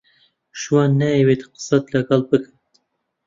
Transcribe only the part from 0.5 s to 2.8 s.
شوان نایەوێت قسەت لەگەڵ بکات.